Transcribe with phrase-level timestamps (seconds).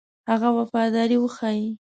[0.29, 1.67] هغه وفاداري وښيي.